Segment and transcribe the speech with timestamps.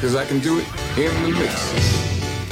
[0.00, 0.66] Because I can do it
[0.96, 1.54] in the mix.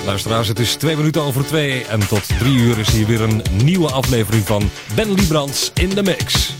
[0.04, 3.42] Luisteraars, het is twee minuten over twee en tot drie uur is hier weer een
[3.64, 6.54] nieuwe aflevering van Ben Liebrands in de Mix.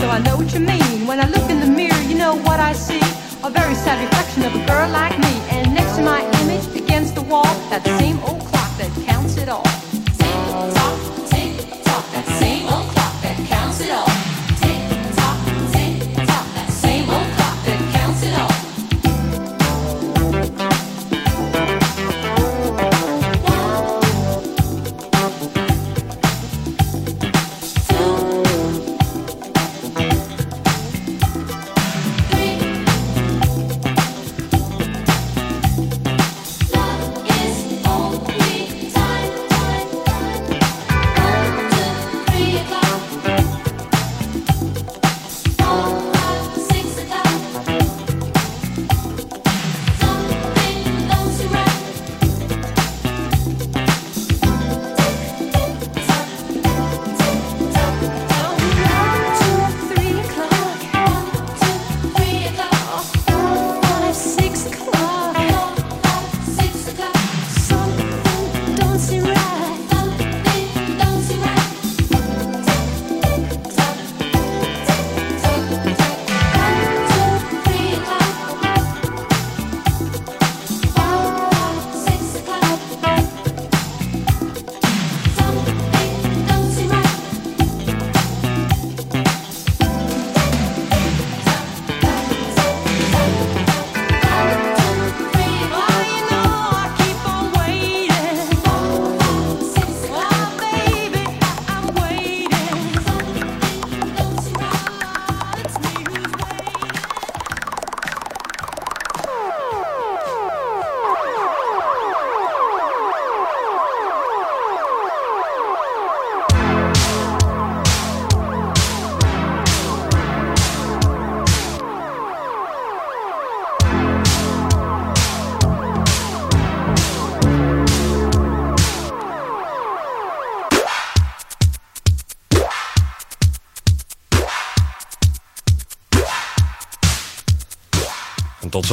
[0.00, 0.29] So I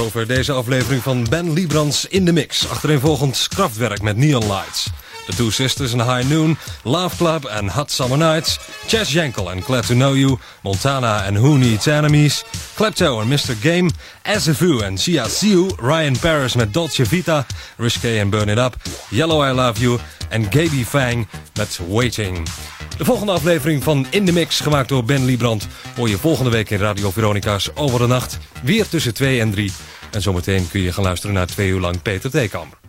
[0.04, 2.70] zover deze aflevering van Ben Librans in de Mix.
[2.70, 4.88] Achtereenvolgens Kraftwerk met Neon Lights.
[5.26, 9.62] The Two Sisters in High Noon, Love Club en Hot Summer Nights, Chess Jankel en
[9.62, 12.44] Glad to Know You, Montana en Who Needs Enemies,
[12.76, 13.56] Klepto en Mr.
[13.62, 13.90] Game,
[14.22, 17.46] Azavu en Sia Siu, Ryan Paris met Dolce Vita,
[17.78, 18.76] Risque en Burn It Up,
[19.10, 22.48] Yellow I Love You en Gaby Fang met Waiting.
[22.98, 25.68] De volgende aflevering van In The Mix, gemaakt door Ben Liebrand...
[25.96, 28.38] hoor je volgende week in Radio Veronica's Over de Nacht.
[28.64, 29.72] Weer tussen 2 en 3.
[30.12, 32.87] En zometeen kun je gaan luisteren naar twee uur lang Peter Theekamp.